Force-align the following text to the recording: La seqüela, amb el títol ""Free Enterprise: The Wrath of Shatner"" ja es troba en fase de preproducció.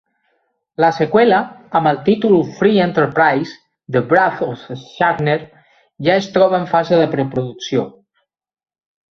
La 0.83 0.87
seqüela, 0.99 1.41
amb 1.79 1.89
el 1.91 1.99
títol 2.07 2.33
""Free 2.61 2.79
Enterprise: 2.85 3.53
The 3.97 4.03
Wrath 4.15 4.41
of 4.47 4.65
Shatner"" 4.87 5.37
ja 6.09 6.17
es 6.23 6.31
troba 6.39 6.59
en 6.63 6.67
fase 6.75 7.01
de 7.03 7.07
preproducció. 7.15 7.87